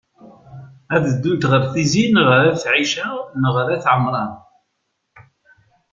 Ad 0.95 1.03
ddunt 1.13 1.47
ɣer 1.51 1.63
Tizi 1.73 2.05
n 2.13 2.15
at 2.49 2.65
Ɛica 2.73 3.09
neɣ 3.41 3.55
s 3.67 3.69
at 3.75 3.89
Ɛemṛan? 3.93 4.31